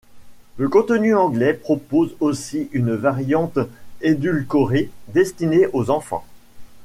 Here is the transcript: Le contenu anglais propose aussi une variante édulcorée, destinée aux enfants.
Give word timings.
Le 0.57 0.67
contenu 0.67 1.13
anglais 1.15 1.53
propose 1.53 2.15
aussi 2.21 2.69
une 2.71 2.95
variante 2.95 3.59
édulcorée, 4.01 4.89
destinée 5.13 5.67
aux 5.73 5.91
enfants. 5.91 6.25